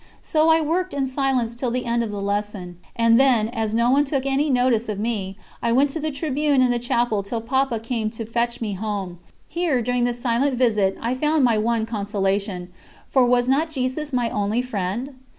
[0.23, 3.91] So I worked in silence till the end of the lesson, and then, as no
[3.91, 7.39] one took any notice of me, I went to the tribune in the Chapel till
[7.39, 9.19] Papa came to fetch me home.
[9.47, 12.69] Here, during this silent visit, I found my one consolation
[13.11, 15.19] for was not Jesus my only Friend?